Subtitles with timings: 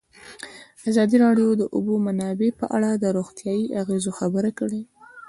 [0.89, 4.81] ازادي راډیو د د اوبو منابع په اړه د روغتیایي اغېزو خبره کړې.